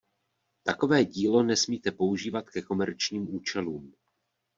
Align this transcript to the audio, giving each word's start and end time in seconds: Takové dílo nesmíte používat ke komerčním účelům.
Takové 0.63 1.05
dílo 1.05 1.43
nesmíte 1.43 1.91
používat 1.91 2.49
ke 2.49 2.61
komerčním 2.61 3.35
účelům. 3.35 3.93